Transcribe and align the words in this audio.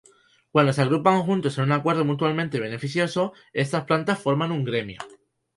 Cuando 0.51 0.73
se 0.73 0.81
agrupan 0.81 1.21
juntos 1.21 1.59
en 1.59 1.65
un 1.65 1.73
acuerdo 1.73 2.03
mutuamente 2.05 2.59
beneficioso, 2.59 3.33
estas 3.53 3.83
plantas 3.85 4.17
forman 4.19 4.49
un 4.51 4.63
gremio. 4.63 4.97